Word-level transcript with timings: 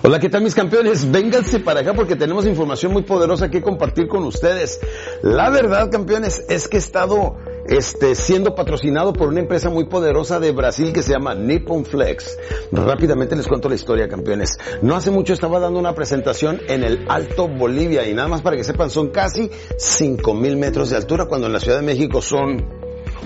Hola, 0.00 0.20
¿qué 0.20 0.28
tal 0.28 0.42
mis 0.42 0.54
campeones? 0.54 1.10
Vénganse 1.10 1.58
para 1.58 1.80
acá 1.80 1.92
porque 1.92 2.14
tenemos 2.14 2.46
información 2.46 2.92
muy 2.92 3.02
poderosa 3.02 3.50
que 3.50 3.60
compartir 3.60 4.06
con 4.06 4.22
ustedes. 4.22 4.78
La 5.22 5.50
verdad, 5.50 5.90
campeones, 5.90 6.44
es 6.48 6.68
que 6.68 6.76
he 6.76 6.80
estado 6.80 7.36
este, 7.66 8.14
siendo 8.14 8.54
patrocinado 8.54 9.12
por 9.12 9.26
una 9.26 9.40
empresa 9.40 9.70
muy 9.70 9.86
poderosa 9.86 10.38
de 10.38 10.52
Brasil 10.52 10.92
que 10.92 11.02
se 11.02 11.12
llama 11.12 11.34
Nippon 11.34 11.84
Flex. 11.84 12.38
Rápidamente 12.70 13.34
les 13.34 13.48
cuento 13.48 13.68
la 13.68 13.74
historia, 13.74 14.08
campeones. 14.08 14.56
No 14.82 14.94
hace 14.94 15.10
mucho 15.10 15.32
estaba 15.32 15.58
dando 15.58 15.80
una 15.80 15.94
presentación 15.96 16.60
en 16.68 16.84
el 16.84 17.04
Alto 17.08 17.48
Bolivia 17.48 18.06
y 18.08 18.14
nada 18.14 18.28
más 18.28 18.40
para 18.40 18.56
que 18.56 18.62
sepan, 18.62 18.90
son 18.90 19.08
casi 19.08 19.50
5000 19.78 20.56
metros 20.56 20.90
de 20.90 20.96
altura 20.96 21.26
cuando 21.26 21.48
en 21.48 21.52
la 21.52 21.60
Ciudad 21.60 21.80
de 21.80 21.86
México 21.86 22.22
son 22.22 22.77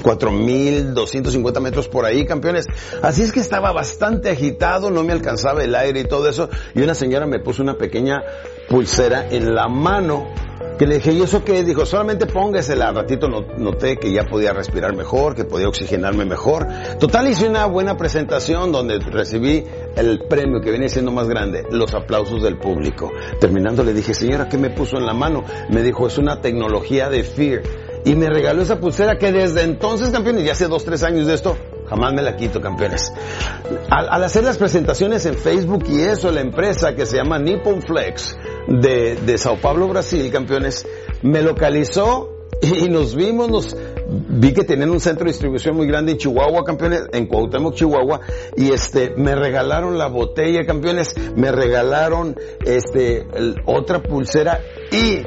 4.250 0.03 1.61
metros 1.61 1.89
por 1.89 2.05
ahí, 2.05 2.25
campeones. 2.25 2.67
Así 3.03 3.23
es 3.23 3.33
que 3.33 3.41
estaba 3.41 3.73
bastante 3.73 4.31
agitado, 4.31 4.91
no 4.91 5.03
me 5.05 5.13
alcanzaba 5.13 5.63
el 5.63 5.75
aire 5.75 6.01
y 6.01 6.05
todo 6.05 6.29
eso. 6.29 6.49
Y 6.75 6.83
una 6.83 6.95
señora 6.95 7.27
me 7.27 7.41
puso 7.41 7.63
una 7.63 7.77
pequeña 7.77 8.23
pulsera 8.69 9.29
en 9.31 9.55
la 9.55 9.69
mano 9.69 10.29
que 10.79 10.87
le 10.87 10.97
dije, 10.97 11.13
¿y 11.13 11.23
eso 11.23 11.45
qué? 11.45 11.63
Dijo, 11.63 11.87
solamente 11.87 12.27
póngasela. 12.27 12.93
Ratito 12.93 13.29
noté 13.29 13.99
que 13.99 14.13
ya 14.13 14.25
podía 14.25 14.53
respirar 14.53 14.97
mejor, 14.97 15.35
que 15.35 15.45
podía 15.45 15.69
oxigenarme 15.69 16.25
mejor. 16.25 16.67
Total, 16.99 17.29
hice 17.29 17.49
una 17.49 17.67
buena 17.67 17.97
presentación 17.97 18.73
donde 18.73 18.99
recibí 18.99 19.65
el 19.97 20.21
premio 20.29 20.61
que 20.61 20.71
viene 20.71 20.89
siendo 20.89 21.13
más 21.13 21.29
grande, 21.29 21.65
los 21.71 21.95
aplausos 21.95 22.43
del 22.43 22.59
público. 22.59 23.11
Terminando 23.39 23.85
le 23.85 23.93
dije, 23.93 24.15
señora, 24.15 24.49
¿qué 24.49 24.59
me 24.59 24.71
puso 24.71 24.97
en 24.97 25.07
la 25.07 25.15
mano? 25.15 25.45
Me 25.71 25.83
dijo, 25.83 26.07
es 26.07 26.19
una 26.19 26.41
tecnología 26.41 27.09
de 27.09 27.23
FEAR 27.23 27.63
y 28.05 28.15
me 28.15 28.29
regaló 28.29 28.63
esa 28.63 28.81
pulsera 28.81 29.17
que 29.17 29.33
desde 29.33 29.63
entonces, 29.63 30.11
campeones, 30.11 30.45
ya 30.45 30.53
hace 30.53 30.67
dos, 30.67 30.85
tres 30.85 31.03
años 31.03 31.27
de 31.27 31.35
esto, 31.35 31.57
jamás 31.89 32.13
me 32.13 32.23
la 32.23 32.37
quito, 32.37 32.61
campeones. 32.61 33.13
Al, 33.91 34.23
hacer 34.25 34.45
las 34.45 34.59
presentaciones 34.59 35.25
en 35.27 35.35
Facebook 35.35 35.85
y 35.89 36.01
eso, 36.01 36.31
la 36.31 36.41
empresa 36.41 36.95
que 36.95 37.07
se 37.07 37.17
llama 37.17 37.39
Nippon 37.39 37.83
Flex 37.83 38.37
de, 38.67 39.17
de 39.17 39.39
Sao 39.39 39.57
Paulo, 39.57 39.89
Brasil, 39.89 40.31
campeones, 40.33 40.87
me 41.23 41.43
localizó 41.43 42.31
y 42.63 42.89
nos 42.89 43.15
vimos, 43.15 43.51
nos 43.51 43.77
vi 44.07 44.53
que 44.53 44.65
tenían 44.65 44.91
un 44.91 45.01
centro 45.01 45.25
de 45.25 45.33
distribución 45.33 45.77
muy 45.77 45.87
grande 45.87 46.13
en 46.13 46.19
Chihuahua, 46.19 46.65
campeones, 46.65 47.03
en 47.13 47.27
Cuauhtémoc, 47.27 47.75
Chihuahua, 47.75 48.21
y 48.57 48.71
este, 48.71 49.15
me 49.17 49.35
regalaron 49.35 49.99
la 49.99 50.07
botella, 50.07 50.65
campeones, 50.65 51.15
me 51.37 51.51
regalaron 51.51 52.37
este, 52.65 53.27
otra 53.67 54.03
pulsera 54.03 54.61
y 54.91 55.23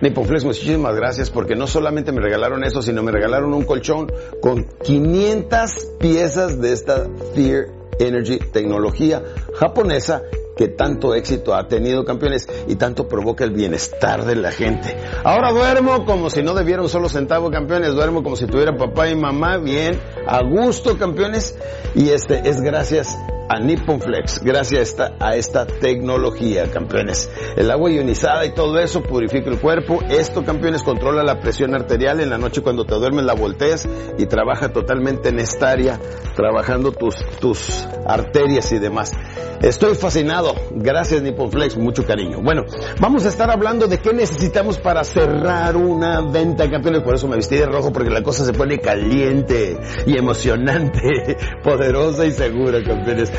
Nipoflex, 0.00 0.44
muchísimas 0.44 0.94
gracias 0.96 1.30
porque 1.30 1.54
no 1.54 1.66
solamente 1.66 2.12
me 2.12 2.20
regalaron 2.20 2.64
eso, 2.64 2.80
sino 2.82 3.02
me 3.02 3.12
regalaron 3.12 3.52
un 3.52 3.64
colchón 3.64 4.10
con 4.40 4.64
500 4.82 5.88
piezas 5.98 6.60
de 6.60 6.72
esta 6.72 7.06
Fear 7.34 7.66
Energy 7.98 8.38
tecnología 8.38 9.22
japonesa 9.58 10.22
que 10.56 10.68
tanto 10.68 11.14
éxito 11.14 11.54
ha 11.54 11.68
tenido, 11.68 12.04
campeones, 12.04 12.46
y 12.66 12.76
tanto 12.76 13.08
provoca 13.08 13.44
el 13.44 13.50
bienestar 13.50 14.26
de 14.26 14.36
la 14.36 14.52
gente. 14.52 14.94
Ahora 15.24 15.52
duermo 15.52 16.04
como 16.04 16.28
si 16.28 16.42
no 16.42 16.52
debiera 16.52 16.82
un 16.82 16.88
solo 16.90 17.08
centavo, 17.08 17.50
campeones, 17.50 17.94
duermo 17.94 18.22
como 18.22 18.36
si 18.36 18.46
tuviera 18.46 18.76
papá 18.76 19.08
y 19.08 19.14
mamá 19.14 19.56
bien, 19.56 19.98
a 20.26 20.42
gusto, 20.42 20.98
campeones, 20.98 21.56
y 21.94 22.10
este 22.10 22.46
es 22.46 22.60
gracias 22.60 23.16
a 23.50 23.58
Nippon 23.58 24.00
Flex, 24.00 24.44
gracias 24.44 24.78
a 24.78 24.82
esta, 24.82 25.16
a 25.18 25.34
esta 25.34 25.66
tecnología, 25.66 26.70
campeones. 26.70 27.28
El 27.56 27.68
agua 27.72 27.90
ionizada 27.90 28.46
y 28.46 28.54
todo 28.54 28.78
eso 28.78 29.02
purifica 29.02 29.50
el 29.50 29.58
cuerpo. 29.58 29.98
Esto, 30.08 30.44
campeones, 30.44 30.84
controla 30.84 31.24
la 31.24 31.40
presión 31.40 31.74
arterial. 31.74 32.20
En 32.20 32.30
la 32.30 32.38
noche 32.38 32.62
cuando 32.62 32.84
te 32.84 32.94
duermes 32.94 33.24
la 33.24 33.34
volteas 33.34 33.88
y 34.18 34.26
trabaja 34.26 34.72
totalmente 34.72 35.30
en 35.30 35.40
esta 35.40 35.70
área, 35.70 35.98
trabajando 36.36 36.92
tus, 36.92 37.16
tus 37.40 37.88
arterias 38.06 38.70
y 38.70 38.78
demás. 38.78 39.10
Estoy 39.62 39.94
fascinado. 39.94 40.54
Gracias 40.70 41.20
Flex, 41.50 41.76
mucho 41.76 42.06
cariño. 42.06 42.38
Bueno, 42.42 42.64
vamos 42.98 43.26
a 43.26 43.28
estar 43.28 43.50
hablando 43.50 43.88
de 43.88 43.98
qué 43.98 44.12
necesitamos 44.12 44.78
para 44.78 45.04
cerrar 45.04 45.76
una 45.76 46.20
venta, 46.22 46.70
campeones. 46.70 47.02
Por 47.02 47.14
eso 47.14 47.28
me 47.28 47.36
vestí 47.36 47.56
de 47.56 47.66
rojo, 47.66 47.92
porque 47.92 48.10
la 48.10 48.22
cosa 48.22 48.44
se 48.44 48.52
pone 48.52 48.78
caliente 48.78 49.78
y 50.06 50.16
emocionante, 50.16 51.36
poderosa 51.62 52.24
y 52.24 52.30
segura, 52.30 52.82
campeones. 52.82 53.30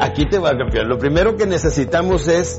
Aquí 0.00 0.26
te 0.26 0.38
va, 0.38 0.56
campeón. 0.56 0.88
Lo 0.88 0.98
primero 0.98 1.36
que 1.36 1.46
necesitamos 1.46 2.28
es 2.28 2.58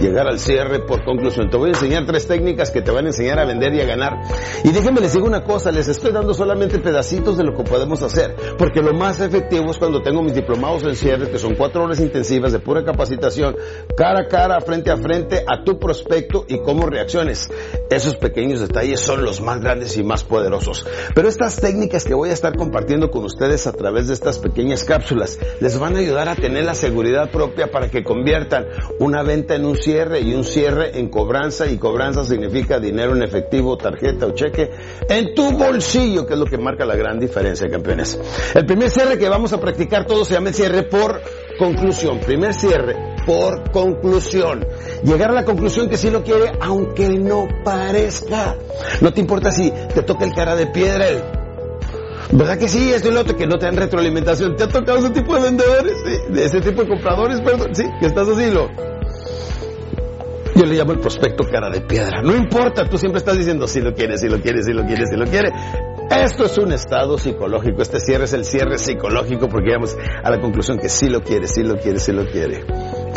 llegar 0.00 0.26
al 0.26 0.38
cierre 0.38 0.80
por 0.80 1.04
conclusión. 1.04 1.50
Te 1.50 1.56
voy 1.56 1.68
a 1.68 1.72
enseñar 1.72 2.06
tres 2.06 2.26
técnicas 2.26 2.70
que 2.70 2.82
te 2.82 2.90
van 2.90 3.04
a 3.04 3.08
enseñar 3.08 3.38
a 3.38 3.44
vender 3.44 3.74
y 3.74 3.80
a 3.80 3.84
ganar. 3.84 4.22
Y 4.64 4.70
déjenme 4.70 5.00
les 5.00 5.12
digo 5.12 5.26
una 5.26 5.44
cosa, 5.44 5.70
les 5.70 5.88
estoy 5.88 6.12
dando 6.12 6.34
solamente 6.34 6.78
pedacitos 6.78 7.36
de 7.36 7.44
lo 7.44 7.54
que 7.54 7.62
podemos 7.64 8.02
hacer, 8.02 8.34
porque 8.58 8.80
lo 8.80 8.94
más 8.94 9.20
efectivo 9.20 9.70
es 9.70 9.78
cuando 9.78 10.00
tengo 10.02 10.22
mis 10.22 10.34
diplomados 10.34 10.82
en 10.84 10.96
cierre, 10.96 11.30
que 11.30 11.38
son 11.38 11.54
cuatro 11.54 11.84
horas 11.84 12.00
intensivas 12.00 12.52
de 12.52 12.58
pura 12.58 12.84
capacitación, 12.84 13.56
cara 13.96 14.20
a 14.20 14.28
cara, 14.28 14.60
frente 14.60 14.90
a 14.90 14.96
frente, 14.96 15.44
a 15.46 15.62
tu 15.64 15.78
prospecto 15.78 16.44
y 16.48 16.58
cómo 16.60 16.86
reacciones. 16.86 17.48
Esos 17.90 18.14
pequeños 18.16 18.60
detalles 18.60 19.00
son 19.00 19.24
los 19.24 19.40
más 19.40 19.60
grandes 19.60 19.96
y 19.96 20.04
más 20.04 20.22
poderosos. 20.22 20.86
Pero 21.12 21.28
estas 21.28 21.56
técnicas 21.56 22.04
que 22.04 22.14
voy 22.14 22.30
a 22.30 22.32
estar 22.32 22.56
compartiendo 22.56 23.10
con 23.10 23.24
ustedes 23.24 23.66
a 23.66 23.72
través 23.72 24.06
de 24.06 24.14
estas 24.14 24.38
pequeñas 24.38 24.84
cápsulas 24.84 25.38
les 25.60 25.76
van 25.78 25.96
a 25.96 25.98
ayudar 25.98 26.28
a 26.28 26.36
tener 26.36 26.64
la 26.64 26.74
seguridad 26.74 27.30
propia 27.32 27.70
para 27.70 27.90
que 27.90 28.04
conviertan 28.04 28.66
una 29.00 29.24
venta 29.24 29.56
en 29.56 29.64
un 29.64 29.76
cierre 29.76 30.20
y 30.20 30.34
un 30.34 30.44
cierre 30.44 30.98
en 31.00 31.08
cobranza 31.08 31.66
y 31.66 31.78
cobranza 31.78 32.24
significa 32.24 32.78
dinero 32.78 33.16
en 33.16 33.24
efectivo, 33.24 33.76
tarjeta 33.76 34.26
o 34.26 34.30
cheque 34.32 34.70
en 35.08 35.34
tu 35.34 35.50
bolsillo, 35.52 36.26
que 36.26 36.34
es 36.34 36.38
lo 36.38 36.46
que 36.46 36.58
marca 36.58 36.84
la 36.84 36.94
gran 36.94 37.18
diferencia, 37.18 37.68
campeones. 37.68 38.20
El 38.54 38.66
primer 38.66 38.90
cierre 38.90 39.18
que 39.18 39.28
vamos 39.28 39.52
a 39.52 39.60
practicar 39.60 40.06
todo 40.06 40.24
se 40.24 40.34
llama 40.34 40.50
el 40.50 40.54
cierre 40.54 40.84
por 40.84 41.20
conclusión. 41.58 42.20
Primer 42.20 42.54
cierre 42.54 43.10
por 43.26 43.70
conclusión. 43.70 44.66
Llegar 45.02 45.30
a 45.30 45.34
la 45.34 45.44
conclusión 45.44 45.88
que 45.88 45.96
sí 45.96 46.10
lo 46.10 46.22
quiere, 46.22 46.52
aunque 46.60 47.08
no 47.08 47.48
parezca. 47.64 48.56
No 49.00 49.12
te 49.12 49.20
importa 49.20 49.50
si 49.50 49.72
te 49.94 50.02
toca 50.02 50.24
el 50.24 50.32
cara 50.32 50.56
de 50.56 50.66
piedra, 50.66 51.06
¿Verdad 52.32 52.58
que 52.58 52.68
sí? 52.68 52.92
Esto 52.92 53.08
y 53.08 53.10
lo 53.12 53.22
otro, 53.22 53.36
que 53.36 53.46
no 53.46 53.58
te 53.58 53.66
dan 53.66 53.76
retroalimentación. 53.76 54.54
¿Te 54.54 54.64
ha 54.64 54.68
tocado 54.68 54.98
ese 54.98 55.10
tipo 55.10 55.34
de 55.34 55.42
vendedores? 55.42 55.96
¿Sí? 56.04 56.40
Ese 56.40 56.60
tipo 56.60 56.82
de 56.82 56.88
compradores, 56.88 57.40
perdón. 57.40 57.74
Sí, 57.74 57.82
que 57.98 58.06
estás 58.06 58.28
así, 58.28 58.50
lo. 58.52 58.68
Yo 60.54 60.66
le 60.66 60.74
llamo 60.74 60.92
el 60.92 61.00
prospecto 61.00 61.44
cara 61.50 61.70
de 61.70 61.80
piedra. 61.80 62.22
No 62.22 62.36
importa, 62.36 62.88
tú 62.88 62.98
siempre 62.98 63.18
estás 63.18 63.36
diciendo 63.36 63.66
si 63.66 63.80
lo 63.80 63.94
quieres, 63.94 64.20
si 64.20 64.28
lo 64.28 64.40
quieres, 64.40 64.66
si 64.66 64.72
lo 64.72 64.84
quieres, 64.84 65.08
si 65.10 65.16
lo 65.16 65.24
quieres. 65.24 65.52
Esto 66.10 66.44
es 66.44 66.58
un 66.58 66.72
estado 66.72 67.18
psicológico. 67.18 67.82
Este 67.82 67.98
cierre 67.98 68.24
es 68.24 68.32
el 68.32 68.44
cierre 68.44 68.78
psicológico 68.78 69.48
porque 69.48 69.68
llegamos 69.68 69.96
a 70.22 70.30
la 70.30 70.40
conclusión 70.40 70.78
que 70.78 70.88
sí 70.88 71.08
lo 71.08 71.22
quiere, 71.22 71.48
sí 71.48 71.62
lo 71.62 71.78
quiere, 71.78 71.98
sí 71.98 72.12
lo 72.12 72.26
quiere. 72.26 72.64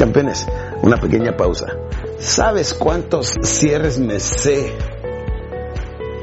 Campeones, 0.04 0.46
una 0.82 0.98
pequeña 0.98 1.38
pausa. 1.38 1.78
¿Sabes 2.20 2.74
cuántos 2.74 3.38
cierres 3.42 4.00
me 4.00 4.20
sé? 4.20 4.74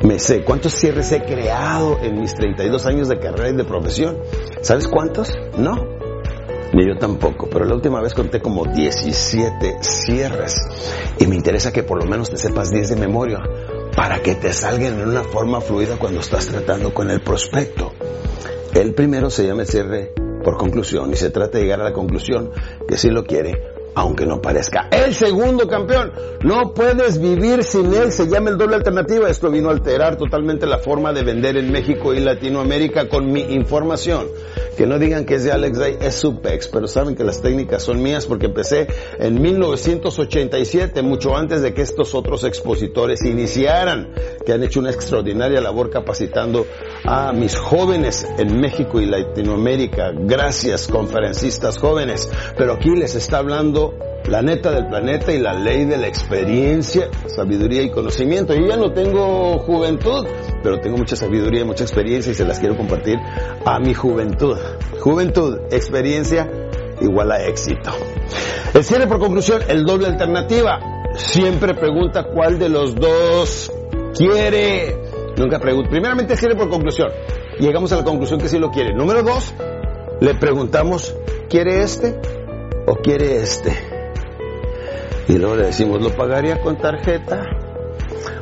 Me 0.02 0.18
sé. 0.18 0.44
¿Cuántos 0.44 0.74
cierres 0.74 1.10
he 1.12 1.22
creado 1.22 1.98
en 2.02 2.20
mis 2.20 2.34
32 2.34 2.84
años 2.84 3.08
de 3.08 3.18
carrera 3.18 3.48
y 3.48 3.56
de 3.56 3.64
profesión? 3.64 4.18
¿Sabes 4.60 4.86
cuántos? 4.86 5.32
No. 5.56 5.76
Ni 6.74 6.86
yo 6.86 6.98
tampoco, 6.98 7.48
pero 7.50 7.64
la 7.64 7.74
última 7.74 8.02
vez 8.02 8.12
conté 8.12 8.42
como 8.42 8.66
17 8.66 9.78
cierres 9.80 10.56
y 11.18 11.26
me 11.26 11.36
interesa 11.36 11.72
que 11.72 11.82
por 11.82 12.04
lo 12.04 12.10
menos 12.10 12.28
te 12.28 12.36
sepas 12.36 12.70
10 12.70 12.90
de 12.90 12.96
memoria 12.96 13.38
para 13.96 14.20
que 14.20 14.34
te 14.34 14.52
salgan 14.52 15.00
en 15.00 15.08
una 15.08 15.24
forma 15.24 15.62
fluida 15.62 15.96
cuando 15.96 16.20
estás 16.20 16.48
tratando 16.48 16.92
con 16.92 17.08
el 17.08 17.22
prospecto. 17.22 17.94
El 18.74 18.92
primero 18.92 19.30
se 19.30 19.46
llama 19.46 19.64
cierre 19.64 20.12
por 20.42 20.56
conclusión 20.56 21.12
y 21.12 21.16
se 21.16 21.30
trata 21.30 21.58
de 21.58 21.64
llegar 21.64 21.80
a 21.80 21.84
la 21.84 21.92
conclusión 21.92 22.50
que 22.88 22.96
si 22.96 23.08
lo 23.10 23.24
quiere, 23.24 23.62
aunque 23.94 24.26
no 24.26 24.40
parezca. 24.40 24.88
El 24.90 25.14
segundo 25.14 25.66
campeón, 25.68 26.12
no 26.42 26.72
puedes 26.74 27.20
vivir 27.20 27.62
sin 27.64 27.92
él, 27.94 28.12
se 28.12 28.28
llama 28.28 28.50
el 28.50 28.58
doble 28.58 28.76
alternativa. 28.76 29.28
Esto 29.28 29.50
vino 29.50 29.68
a 29.68 29.72
alterar 29.72 30.16
totalmente 30.16 30.66
la 30.66 30.78
forma 30.78 31.12
de 31.12 31.22
vender 31.22 31.56
en 31.56 31.70
México 31.70 32.14
y 32.14 32.20
Latinoamérica 32.20 33.08
con 33.08 33.30
mi 33.30 33.40
información. 33.40 34.26
Que 34.76 34.86
no 34.86 34.98
digan 34.98 35.24
que 35.24 35.34
es 35.34 35.44
de 35.44 35.52
Alex 35.52 35.78
Day, 35.78 35.98
es 36.00 36.14
Supex, 36.14 36.68
pero 36.68 36.88
saben 36.88 37.14
que 37.14 37.24
las 37.24 37.42
técnicas 37.42 37.82
son 37.82 38.02
mías 38.02 38.26
porque 38.26 38.46
empecé 38.46 38.86
en 39.18 39.40
1987, 39.40 41.02
mucho 41.02 41.36
antes 41.36 41.62
de 41.62 41.74
que 41.74 41.82
estos 41.82 42.14
otros 42.14 42.44
expositores 42.44 43.24
iniciaran, 43.24 44.12
que 44.44 44.52
han 44.52 44.62
hecho 44.62 44.80
una 44.80 44.90
extraordinaria 44.90 45.60
labor 45.60 45.90
capacitando 45.90 46.66
a 47.04 47.32
mis 47.32 47.56
jóvenes 47.56 48.26
en 48.38 48.60
México 48.60 49.00
y 49.00 49.06
Latinoamérica. 49.06 50.12
Gracias, 50.14 50.88
conferencistas 50.88 51.78
jóvenes. 51.78 52.28
Pero 52.56 52.74
aquí 52.74 52.90
les 52.90 53.14
está 53.14 53.38
hablando 53.38 53.94
la 54.28 54.42
neta 54.42 54.70
del 54.70 54.86
planeta 54.86 55.32
y 55.32 55.38
la 55.38 55.54
ley 55.54 55.84
de 55.84 55.96
la 55.96 56.06
experiencia, 56.06 57.08
sabiduría 57.26 57.82
y 57.82 57.90
conocimiento. 57.90 58.54
Yo 58.54 58.66
ya 58.66 58.76
no 58.76 58.92
tengo 58.92 59.58
juventud, 59.58 60.26
pero 60.62 60.78
tengo 60.80 60.96
mucha 60.96 61.16
sabiduría 61.16 61.62
y 61.62 61.64
mucha 61.64 61.84
experiencia 61.84 62.32
y 62.32 62.34
se 62.34 62.44
las 62.44 62.58
quiero 62.58 62.76
compartir 62.76 63.18
a 63.64 63.78
mi 63.78 63.94
juventud. 63.94 64.56
Juventud, 65.00 65.58
experiencia 65.70 66.48
igual 67.00 67.32
a 67.32 67.42
éxito. 67.44 67.90
El 68.74 68.84
cierre 68.84 69.06
por 69.06 69.18
conclusión, 69.18 69.62
el 69.68 69.84
doble 69.84 70.06
alternativa. 70.06 70.78
Siempre 71.16 71.74
pregunta 71.74 72.24
cuál 72.32 72.58
de 72.58 72.68
los 72.68 72.94
dos 72.94 73.72
quiere. 74.16 74.96
Nunca 75.36 75.58
pregunta. 75.58 75.90
Primeramente 75.90 76.36
cierre 76.36 76.56
por 76.56 76.68
conclusión. 76.68 77.08
Llegamos 77.58 77.92
a 77.92 77.96
la 77.96 78.04
conclusión 78.04 78.40
que 78.40 78.48
sí 78.48 78.58
lo 78.58 78.70
quiere. 78.70 78.94
Número 78.94 79.22
dos, 79.22 79.52
le 80.20 80.34
preguntamos, 80.34 81.14
¿quiere 81.48 81.82
este 81.82 82.20
o 82.86 82.94
quiere 82.96 83.42
este? 83.42 83.89
Y 85.30 85.38
luego 85.38 85.54
le 85.54 85.66
decimos, 85.66 86.02
¿lo 86.02 86.10
pagaría 86.10 86.60
con 86.60 86.76
tarjeta 86.76 87.40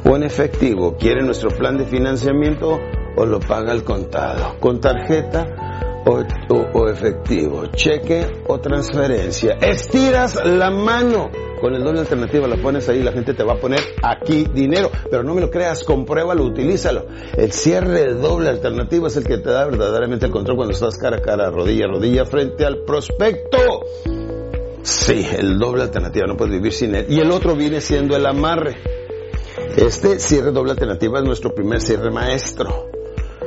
o 0.09 0.17
en 0.17 0.23
efectivo? 0.23 0.97
¿Quiere 0.97 1.23
nuestro 1.23 1.51
plan 1.51 1.77
de 1.77 1.85
financiamiento 1.85 2.81
o 3.15 3.27
lo 3.27 3.41
paga 3.41 3.73
al 3.73 3.85
contado? 3.85 4.59
¿Con 4.59 4.81
tarjeta 4.81 6.03
o, 6.07 6.25
o 6.73 6.89
efectivo? 6.89 7.67
¿Cheque 7.67 8.27
o 8.47 8.59
transferencia? 8.59 9.59
Estiras 9.61 10.43
la 10.47 10.71
mano 10.71 11.31
con 11.61 11.75
el 11.75 11.85
doble 11.85 12.01
alternativa 12.01 12.49
la 12.49 12.57
pones 12.57 12.89
ahí, 12.89 13.03
la 13.03 13.13
gente 13.13 13.35
te 13.35 13.45
va 13.45 13.55
a 13.55 13.59
poner 13.59 13.81
aquí 14.03 14.47
dinero. 14.55 14.91
Pero 15.11 15.23
no 15.23 15.35
me 15.35 15.43
lo 15.43 15.51
creas, 15.51 15.85
compruébalo, 15.85 16.43
utilízalo. 16.43 17.05
El 17.37 17.53
cierre 17.53 18.15
doble 18.15 18.49
alternativa 18.49 19.09
es 19.09 19.17
el 19.19 19.25
que 19.25 19.37
te 19.37 19.51
da 19.51 19.67
verdaderamente 19.67 20.25
el 20.25 20.33
control 20.33 20.57
cuando 20.57 20.73
estás 20.73 20.97
cara 20.97 21.19
a 21.19 21.21
cara, 21.21 21.51
rodilla 21.51 21.85
a 21.85 21.89
rodilla, 21.89 22.25
frente 22.25 22.65
al 22.65 22.79
prospecto. 22.87 23.59
Sí, 24.83 25.27
el 25.37 25.59
doble 25.59 25.85
alternativa, 25.85 26.27
no 26.27 26.37
puedes 26.37 26.55
vivir 26.55 26.73
sin 26.73 26.95
él. 26.95 27.07
Y 27.09 27.21
el 27.21 27.31
otro 27.31 27.55
viene 27.57 27.81
siendo 27.81 28.17
el 28.17 28.27
amarre. 28.27 28.77
Este 29.77 30.19
cierre 30.19 30.51
doble 30.51 30.73
alternativa 30.73 31.19
es 31.19 31.25
nuestro 31.25 31.55
primer 31.55 31.81
cierre 31.81 32.11
maestro. 32.11 32.91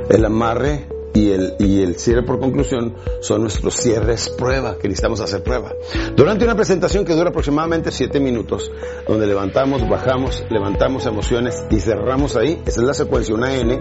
El 0.09 0.25
amarre 0.25 0.87
y 1.13 1.31
el, 1.31 1.55
y 1.59 1.81
el 1.81 1.95
cierre 1.95 2.23
por 2.23 2.39
conclusión 2.39 2.95
son 3.21 3.41
nuestros 3.41 3.75
cierres 3.75 4.29
prueba, 4.29 4.77
que 4.77 4.87
necesitamos 4.87 5.19
hacer 5.19 5.43
prueba. 5.43 5.73
Durante 6.15 6.45
una 6.45 6.55
presentación 6.55 7.05
que 7.05 7.13
dura 7.13 7.29
aproximadamente 7.29 7.91
7 7.91 8.19
minutos, 8.19 8.71
donde 9.07 9.27
levantamos, 9.27 9.87
bajamos, 9.87 10.43
levantamos 10.49 11.05
emociones 11.05 11.63
y 11.69 11.79
cerramos 11.79 12.35
ahí, 12.35 12.61
esa 12.65 12.81
es 12.81 12.87
la 12.87 12.93
secuencia, 12.93 13.35
una 13.35 13.55
N, 13.55 13.79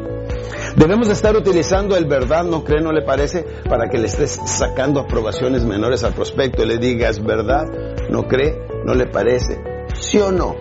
debemos 0.77 1.09
estar 1.09 1.37
utilizando 1.37 1.97
el 1.97 2.07
verdad, 2.07 2.45
no 2.45 2.65
cree, 2.65 2.83
no 2.83 2.93
le 2.93 3.03
parece, 3.03 3.45
para 3.69 3.89
que 3.89 3.99
le 3.99 4.07
estés 4.07 4.39
sacando 4.47 5.01
aprobaciones 5.01 5.65
menores 5.65 6.05
al 6.05 6.13
prospecto 6.13 6.63
y 6.63 6.67
le 6.67 6.79
digas 6.79 7.23
verdad, 7.23 7.65
no 8.11 8.29
cree, 8.29 8.61
no 8.85 8.95
le 8.95 9.07
parece, 9.07 9.61
sí 9.95 10.19
o 10.19 10.31
no, 10.33 10.57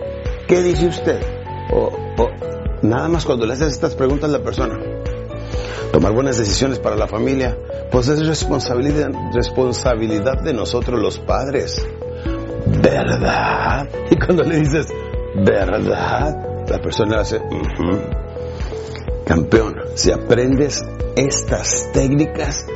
¿qué 0.46 0.62
dice 0.62 0.86
usted? 0.86 1.20
O, 1.72 1.90
nada 2.82 3.08
más 3.08 3.24
cuando 3.24 3.46
le 3.46 3.52
haces 3.52 3.72
estas 3.72 3.94
preguntas 3.94 4.30
a 4.30 4.32
la 4.32 4.42
persona, 4.42 4.78
tomar 5.92 6.12
buenas 6.12 6.38
decisiones 6.38 6.78
para 6.78 6.96
la 6.96 7.06
familia, 7.06 7.56
pues 7.90 8.08
es 8.08 8.26
responsabilidad, 8.26 9.10
responsabilidad 9.34 10.40
de 10.42 10.52
nosotros 10.52 11.00
los 11.00 11.18
padres. 11.18 11.86
¿Verdad? 12.66 13.88
Y 14.10 14.16
cuando 14.16 14.44
le 14.44 14.60
dices, 14.60 14.86
¿verdad? 15.34 16.64
La 16.68 16.78
persona 16.78 17.20
hace, 17.20 17.40
campeón, 19.30 19.76
si 19.94 20.10
aprendes 20.10 20.84
estas 21.14 21.88
técnicas, 21.92 22.66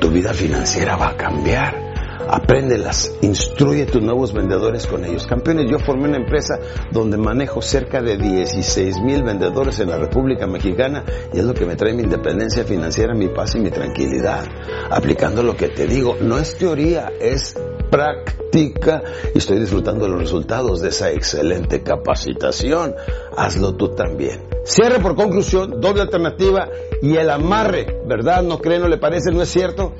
tu 0.00 0.10
vida 0.10 0.34
financiera 0.34 0.96
va 0.96 1.10
a 1.10 1.16
cambiar. 1.16 1.94
Apréndelas, 2.28 3.14
instruye 3.22 3.84
a 3.84 3.86
tus 3.86 4.02
nuevos 4.02 4.32
vendedores 4.32 4.88
con 4.88 5.04
ellos. 5.04 5.24
Campeones, 5.24 5.70
yo 5.70 5.78
formé 5.78 6.08
una 6.08 6.16
empresa 6.16 6.58
donde 6.90 7.16
manejo 7.16 7.62
cerca 7.62 8.02
de 8.02 8.16
16 8.16 9.02
mil 9.02 9.22
vendedores 9.22 9.78
en 9.78 9.90
la 9.90 9.96
República 9.96 10.48
Mexicana 10.48 11.04
y 11.32 11.38
es 11.38 11.44
lo 11.44 11.54
que 11.54 11.64
me 11.64 11.76
trae 11.76 11.94
mi 11.94 12.02
independencia 12.02 12.64
financiera, 12.64 13.14
mi 13.14 13.28
paz 13.28 13.54
y 13.54 13.60
mi 13.60 13.70
tranquilidad. 13.70 14.44
Aplicando 14.90 15.44
lo 15.44 15.56
que 15.56 15.68
te 15.68 15.86
digo, 15.86 16.16
no 16.20 16.38
es 16.38 16.58
teoría, 16.58 17.12
es 17.20 17.54
práctica 17.94 19.02
y 19.32 19.38
estoy 19.38 19.60
disfrutando 19.60 20.06
de 20.06 20.10
los 20.10 20.20
resultados 20.20 20.80
de 20.80 20.88
esa 20.88 21.12
excelente 21.12 21.84
capacitación. 21.84 22.96
Hazlo 23.36 23.76
tú 23.76 23.90
también. 23.94 24.42
Cierre 24.64 24.98
por 24.98 25.14
conclusión, 25.14 25.80
doble 25.80 26.02
alternativa 26.02 26.68
y 27.00 27.16
el 27.16 27.30
amarre, 27.30 28.00
¿verdad? 28.06 28.42
¿No 28.42 28.58
cree, 28.58 28.80
no 28.80 28.88
le 28.88 28.98
parece, 28.98 29.30
no 29.30 29.42
es 29.42 29.48
cierto? 29.48 29.92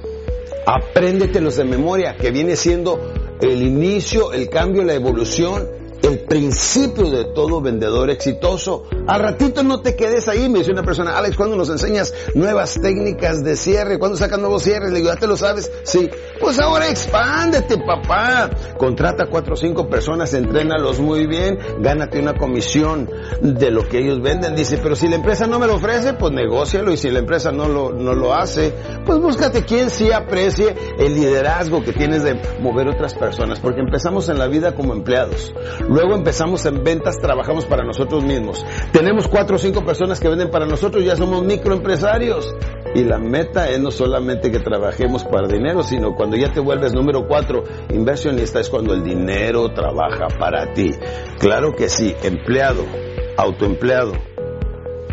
Apréndetelos 0.67 1.57
de 1.57 1.65
memoria, 1.65 2.17
que 2.17 2.33
viene 2.33 2.57
siendo 2.57 2.99
el 3.41 3.63
inicio, 3.63 4.33
el 4.33 4.49
cambio, 4.49 4.83
la 4.83 4.95
evolución, 4.95 5.69
el 6.05 6.21
principio 6.21 7.11
de 7.11 7.25
todo 7.25 7.61
vendedor 7.61 8.11
exitoso. 8.11 8.85
Al 9.07 9.21
ratito 9.21 9.63
no 9.63 9.81
te 9.81 9.97
quedes 9.97 10.29
ahí, 10.29 10.49
me 10.49 10.59
dice 10.59 10.71
una 10.71 10.83
persona, 10.83 11.17
Alex, 11.17 11.37
¿cuándo 11.37 11.57
nos 11.57 11.71
enseñas 11.71 12.13
nuevas 12.35 12.79
técnicas 12.81 13.43
de 13.43 13.57
cierre? 13.57 13.99
¿Cuándo 13.99 14.17
sacan 14.17 14.41
nuevos 14.41 14.63
cierres? 14.63 14.91
Le 14.91 14.99
digo, 14.99 15.11
¿ya 15.13 15.19
te 15.19 15.27
lo 15.27 15.37
sabes? 15.37 15.71
Sí. 15.85 16.11
Pues 16.41 16.59
ahora 16.59 16.89
expándete, 16.89 17.79
papá. 17.79 18.51
Contrata 18.77 19.27
cuatro 19.31 19.55
o 19.55 19.57
cinco 19.57 19.89
personas, 19.89 20.35
entrénalos 20.35 21.01
muy 21.01 21.27
bien, 21.27 21.59
gánate 21.81 22.21
una 22.21 22.35
comisión 22.35 23.09
de 23.41 23.71
lo 23.71 23.89
que 23.89 23.99
ellos 23.99 24.21
venden. 24.21 24.55
Dice, 24.55 24.79
pero 24.83 24.97
si 24.97 25.09
la 25.09 25.17
empresa 25.17 25.47
no 25.47 25.59
me 25.59 25.67
lo 25.67 25.77
ofrece, 25.77 26.15
pues 26.15 26.33
negócialo. 26.33 26.93
Y 26.93 26.97
si 26.97 27.11
la 27.11 27.21
empresa 27.21 27.51
no 27.51 27.69
lo, 27.69 27.93
no 27.93 28.13
lo 28.15 28.35
hace, 28.35 28.75
pues 29.07 29.19
búscate 29.19 29.65
quien 29.65 29.89
sí 29.89 30.13
aprecie 30.13 30.75
el 30.99 31.15
liderazgo 31.15 31.83
que 31.83 31.93
tienes 31.93 32.25
de 32.25 32.39
mover 32.61 32.89
otras 32.89 33.15
personas. 33.15 33.59
Porque 33.61 33.81
empezamos 33.81 34.29
en 34.29 34.39
la 34.39 34.49
vida 34.49 34.75
como 34.75 34.93
empleados. 34.93 35.55
Luego 35.95 36.17
empezamos 36.17 36.67
en 36.67 36.83
ventas, 36.83 37.19
trabajamos 37.19 37.67
para 37.67 37.85
nosotros 37.85 38.25
mismos. 38.25 38.67
Tenemos 38.91 39.29
cuatro 39.29 39.55
o 39.55 39.59
cinco 39.61 39.85
personas 39.85 40.19
que 40.19 40.29
venden 40.29 40.51
para 40.51 40.67
nosotros, 40.67 41.05
ya 41.05 41.15
somos 41.15 41.45
microempresarios. 41.45 42.53
Y 42.97 43.05
la 43.05 43.21
meta 43.21 43.71
es 43.71 43.79
no 43.79 43.93
solamente 43.93 44.51
que 44.51 44.59
trabajemos 44.59 45.23
para 45.23 45.47
dinero, 45.47 45.85
sino 45.85 46.17
cuando 46.17 46.37
ya 46.37 46.53
te 46.53 46.59
vuelves 46.59 46.95
número 46.95 47.29
cuatro 47.29 47.63
inversionista 47.91 48.59
es 48.59 48.71
cuando 48.71 48.93
el 48.93 49.05
dinero 49.05 49.73
trabaja 49.73 50.27
para 50.37 50.73
ti. 50.73 50.91
Claro 51.39 51.71
que 51.77 51.89
sí, 51.89 52.13
empleado, 52.25 52.85
autoempleado, 53.37 54.15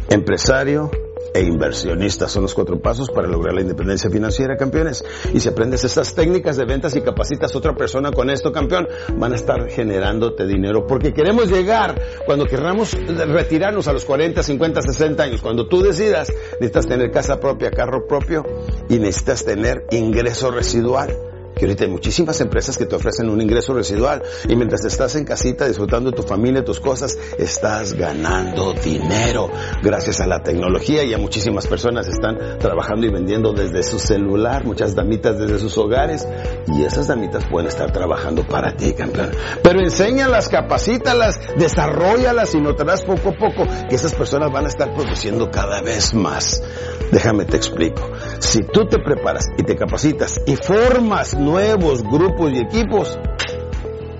empresario, 0.09 0.89
e 1.33 1.41
inversionista. 1.41 2.27
Son 2.27 2.43
los 2.43 2.53
cuatro 2.53 2.79
pasos 2.79 3.09
para 3.09 3.27
lograr 3.27 3.53
la 3.53 3.61
independencia 3.61 4.09
financiera, 4.09 4.57
campeones. 4.57 5.03
Y 5.33 5.39
si 5.39 5.49
aprendes 5.49 5.83
estas 5.83 6.13
técnicas 6.13 6.57
de 6.57 6.65
ventas 6.65 6.95
y 6.95 7.01
capacitas 7.01 7.53
a 7.53 7.57
otra 7.57 7.75
persona 7.75 8.11
con 8.11 8.29
esto, 8.29 8.51
campeón, 8.51 8.87
van 9.15 9.33
a 9.33 9.35
estar 9.35 9.69
generándote 9.69 10.45
dinero. 10.45 10.85
Porque 10.87 11.13
queremos 11.13 11.49
llegar, 11.49 11.99
cuando 12.25 12.45
queramos 12.45 12.93
retirarnos 12.93 13.87
a 13.87 13.93
los 13.93 14.05
40, 14.05 14.43
50, 14.43 14.81
60 14.81 15.23
años, 15.23 15.41
cuando 15.41 15.67
tú 15.67 15.81
decidas, 15.81 16.31
necesitas 16.53 16.87
tener 16.87 17.11
casa 17.11 17.39
propia, 17.39 17.71
carro 17.71 18.07
propio 18.07 18.43
y 18.89 18.99
necesitas 18.99 19.45
tener 19.45 19.85
ingreso 19.91 20.51
residual 20.51 21.30
que 21.61 21.67
ahorita 21.67 21.83
hay 21.83 21.91
muchísimas 21.91 22.41
empresas 22.41 22.75
que 22.75 22.87
te 22.87 22.95
ofrecen 22.95 23.29
un 23.29 23.39
ingreso 23.39 23.75
residual 23.75 24.23
y 24.49 24.55
mientras 24.55 24.83
estás 24.83 25.15
en 25.15 25.25
casita 25.25 25.67
disfrutando 25.67 26.09
de 26.09 26.17
tu 26.17 26.23
familia, 26.23 26.65
tus 26.65 26.79
cosas, 26.79 27.15
estás 27.37 27.93
ganando 27.93 28.73
dinero 28.73 29.47
gracias 29.83 30.21
a 30.21 30.25
la 30.25 30.41
tecnología 30.41 31.03
y 31.03 31.13
a 31.13 31.19
muchísimas 31.19 31.67
personas 31.67 32.07
están 32.07 32.57
trabajando 32.57 33.05
y 33.05 33.11
vendiendo 33.11 33.53
desde 33.53 33.83
su 33.83 33.99
celular, 33.99 34.65
muchas 34.65 34.95
damitas 34.95 35.37
desde 35.37 35.59
sus 35.59 35.77
hogares 35.77 36.27
y 36.65 36.81
esas 36.81 37.05
damitas 37.05 37.45
pueden 37.47 37.67
estar 37.67 37.91
trabajando 37.91 38.43
para 38.43 38.75
ti, 38.75 38.93
campeón. 38.93 39.29
Pero 39.61 39.81
enséñalas, 39.81 40.49
capacítalas, 40.49 41.39
desarrollalas 41.59 42.55
y 42.55 42.59
notarás 42.59 43.03
poco 43.03 43.29
a 43.29 43.33
poco 43.33 43.67
que 43.87 43.93
esas 43.93 44.15
personas 44.15 44.51
van 44.51 44.65
a 44.65 44.69
estar 44.69 44.95
produciendo 44.95 45.51
cada 45.51 45.83
vez 45.83 46.15
más. 46.15 46.63
Déjame 47.11 47.45
te 47.45 47.57
explico. 47.57 48.09
Si 48.39 48.63
tú 48.63 48.87
te 48.87 48.97
preparas 48.97 49.45
y 49.59 49.63
te 49.63 49.75
capacitas 49.75 50.41
y 50.47 50.55
formas 50.55 51.35
nuevos 51.51 52.01
grupos 52.01 52.53
y 52.53 52.59
equipos, 52.59 53.19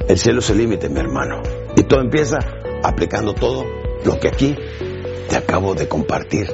el 0.10 0.18
cielo 0.18 0.40
es 0.40 0.50
el 0.50 0.58
límite, 0.58 0.90
mi 0.90 1.00
hermano. 1.00 1.42
Y 1.78 1.84
todo 1.84 2.02
empieza 2.02 2.40
aplicando 2.84 3.34
todo 3.34 3.64
lo 4.04 4.20
que 4.20 4.28
aquí 4.28 4.54
te 5.30 5.38
acabo 5.38 5.74
de 5.74 5.88
compartir 5.88 6.48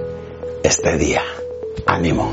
este 0.63 0.98
día. 0.98 1.24
Ánimo. 1.88 2.31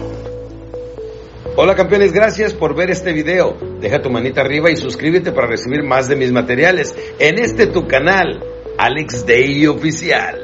Hola 1.57 1.75
campeones, 1.75 2.13
gracias 2.13 2.53
por 2.53 2.75
ver 2.75 2.91
este 2.91 3.15
video. 3.15 3.57
Deja 3.81 4.03
tu 4.03 4.11
manita 4.11 4.43
arriba 4.43 4.71
y 4.71 4.77
suscríbete 4.77 5.33
para 5.33 5.47
recibir 5.47 5.83
más 5.83 6.09
de 6.09 6.17
mis 6.17 6.31
materiales 6.31 6.95
en 7.19 7.39
este 7.39 7.69
tu 7.69 7.87
canal, 7.87 8.45
Alex 8.77 9.25
Day 9.25 9.67
Oficial. 9.67 10.44